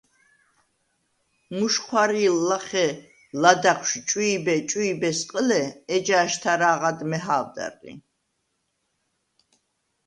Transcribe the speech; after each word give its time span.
მუჟჴვარი̄ლ 1.57 2.37
ლახე 2.49 2.87
ლადაღშვ 3.41 3.95
“ჭვი̄ბე-ჭვი̄ბე”-ს 4.07 5.19
ყჷლე, 5.29 5.63
ეჯა 5.95 6.17
აშთა̄რაღად 6.25 6.99
მეჰა̄ვდარ 7.09 7.73
ლი. 7.83 7.93